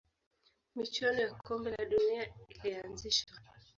[0.75, 3.37] michuano ya kombe la dunia ilianzishwa